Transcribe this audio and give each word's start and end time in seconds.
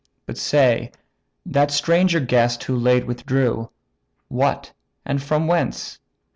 But 0.25 0.39
say, 0.39 0.91
that 1.45 1.69
stranger 1.69 2.19
guest 2.19 2.63
who 2.63 2.75
late 2.75 3.05
withdrew, 3.05 3.69
What 4.29 4.71
and 5.05 5.21
from 5.21 5.45
whence? 5.45 5.99